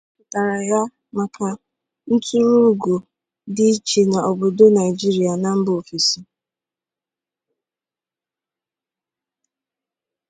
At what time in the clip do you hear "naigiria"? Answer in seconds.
4.69-5.33